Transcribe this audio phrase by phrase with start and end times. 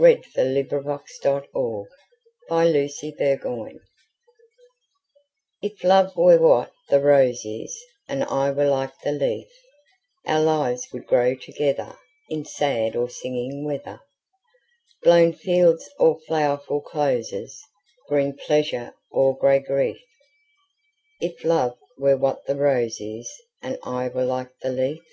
[0.00, 1.86] Algernon Charles Swinburne
[2.50, 3.14] 738.
[3.22, 3.78] A
[5.62, 9.46] Match IF love were what the rose is, And I were like the leaf,
[10.26, 14.00] Our lives would grow togetherIn sad or singing weather,
[15.04, 17.62] Blown fields or flowerful closes,
[18.08, 20.02] Green pleasure or gray grief;
[21.20, 23.32] If love were what the rose is,
[23.62, 25.04] And I were like the leaf.